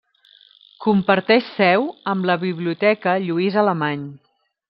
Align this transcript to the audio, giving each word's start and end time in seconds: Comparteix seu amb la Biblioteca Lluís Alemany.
Comparteix 0.85 1.51
seu 1.57 1.85
amb 2.15 2.27
la 2.31 2.37
Biblioteca 2.45 3.15
Lluís 3.27 3.61
Alemany. 3.65 4.09